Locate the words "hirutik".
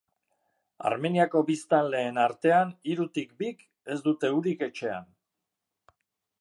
2.93-3.37